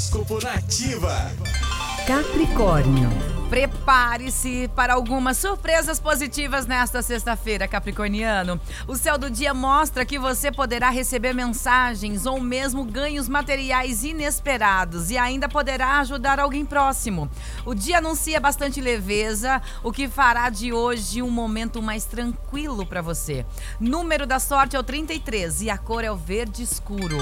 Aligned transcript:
Horóscopo 0.00 0.42
Nativa. 0.42 1.30
Capricórnio. 2.06 3.10
Prepare-se 3.50 4.70
para 4.74 4.94
algumas 4.94 5.36
surpresas 5.36 6.00
positivas 6.00 6.66
nesta 6.66 7.02
sexta-feira, 7.02 7.68
Capricorniano. 7.68 8.58
O 8.88 8.96
céu 8.96 9.18
do 9.18 9.28
dia 9.28 9.52
mostra 9.52 10.06
que 10.06 10.18
você 10.18 10.50
poderá 10.50 10.88
receber 10.88 11.34
mensagens 11.34 12.24
ou 12.24 12.40
mesmo 12.40 12.82
ganhos 12.82 13.28
materiais 13.28 14.02
inesperados 14.02 15.10
e 15.10 15.18
ainda 15.18 15.50
poderá 15.50 15.98
ajudar 15.98 16.40
alguém 16.40 16.64
próximo. 16.64 17.28
O 17.66 17.74
dia 17.74 17.98
anuncia 17.98 18.40
bastante 18.40 18.80
leveza, 18.80 19.60
o 19.82 19.92
que 19.92 20.08
fará 20.08 20.48
de 20.48 20.72
hoje 20.72 21.20
um 21.20 21.30
momento 21.30 21.82
mais 21.82 22.06
tranquilo 22.06 22.86
para 22.86 23.02
você. 23.02 23.44
Número 23.78 24.26
da 24.26 24.38
sorte 24.38 24.76
é 24.76 24.78
o 24.78 24.82
33 24.82 25.60
e 25.60 25.68
a 25.68 25.76
cor 25.76 26.02
é 26.04 26.10
o 26.10 26.16
verde 26.16 26.62
escuro. 26.62 27.18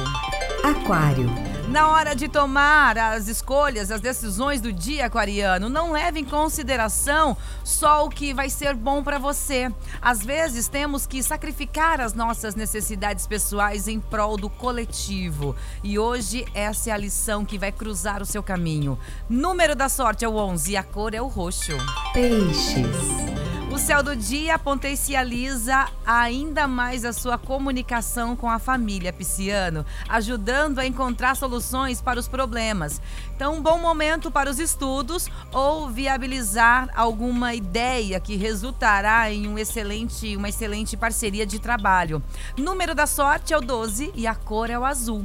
Aquário. 0.62 1.28
Na 1.70 1.88
hora 1.88 2.16
de 2.16 2.28
tomar 2.28 2.96
as 2.96 3.28
escolhas, 3.28 3.90
as 3.90 4.00
decisões 4.00 4.58
do 4.58 4.72
dia, 4.72 5.04
aquariano, 5.04 5.68
não 5.68 5.92
leve 5.92 6.18
em 6.18 6.24
consideração 6.24 7.36
só 7.62 8.06
o 8.06 8.08
que 8.08 8.32
vai 8.32 8.48
ser 8.48 8.74
bom 8.74 9.02
para 9.02 9.18
você. 9.18 9.70
Às 10.00 10.24
vezes 10.24 10.66
temos 10.66 11.06
que 11.06 11.22
sacrificar 11.22 12.00
as 12.00 12.14
nossas 12.14 12.54
necessidades 12.54 13.26
pessoais 13.26 13.86
em 13.86 14.00
prol 14.00 14.38
do 14.38 14.48
coletivo. 14.48 15.54
E 15.84 15.98
hoje 15.98 16.46
essa 16.54 16.88
é 16.88 16.92
a 16.92 16.96
lição 16.96 17.44
que 17.44 17.58
vai 17.58 17.70
cruzar 17.70 18.22
o 18.22 18.26
seu 18.26 18.42
caminho. 18.42 18.98
Número 19.28 19.76
da 19.76 19.90
sorte 19.90 20.24
é 20.24 20.28
o 20.28 20.36
11 20.36 20.72
e 20.72 20.76
a 20.76 20.82
cor 20.82 21.12
é 21.12 21.20
o 21.20 21.26
roxo. 21.26 21.76
Peixes. 22.14 23.37
O 23.78 23.80
céu 23.80 24.02
do 24.02 24.16
dia 24.16 24.58
potencializa 24.58 25.88
ainda 26.04 26.66
mais 26.66 27.04
a 27.04 27.12
sua 27.12 27.38
comunicação 27.38 28.34
com 28.34 28.50
a 28.50 28.58
família 28.58 29.12
pisciano, 29.12 29.86
ajudando 30.08 30.80
a 30.80 30.84
encontrar 30.84 31.36
soluções 31.36 32.02
para 32.02 32.18
os 32.18 32.26
problemas. 32.26 33.00
Então, 33.36 33.54
um 33.54 33.62
bom 33.62 33.78
momento 33.78 34.32
para 34.32 34.50
os 34.50 34.58
estudos 34.58 35.30
ou 35.52 35.88
viabilizar 35.88 36.90
alguma 36.92 37.54
ideia 37.54 38.18
que 38.18 38.34
resultará 38.34 39.32
em 39.32 39.46
um 39.46 39.56
excelente, 39.56 40.36
uma 40.36 40.48
excelente 40.48 40.96
parceria 40.96 41.46
de 41.46 41.60
trabalho. 41.60 42.20
Número 42.56 42.96
da 42.96 43.06
sorte 43.06 43.54
é 43.54 43.56
o 43.56 43.60
12 43.60 44.10
e 44.16 44.26
a 44.26 44.34
cor 44.34 44.70
é 44.70 44.78
o 44.78 44.84
azul. 44.84 45.24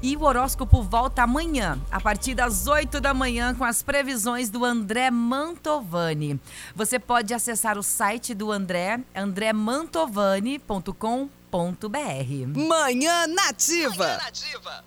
E 0.00 0.16
o 0.16 0.22
horóscopo 0.22 0.80
volta 0.82 1.22
amanhã, 1.24 1.78
a 1.90 2.00
partir 2.00 2.34
das 2.34 2.68
8 2.68 3.00
da 3.00 3.12
manhã, 3.12 3.52
com 3.54 3.64
as 3.64 3.82
previsões 3.82 4.48
do 4.48 4.64
André 4.64 5.10
Mantovani. 5.10 6.40
Você 6.74 7.00
pode 7.00 7.34
acessar 7.34 7.76
o 7.76 7.82
site 7.82 8.32
do 8.32 8.52
André, 8.52 9.00
andremantovani.com.br. 9.14 10.98
Manhã 12.54 13.26
Nativa. 13.26 13.96
Manhã 13.96 14.18
Nativa. 14.18 14.84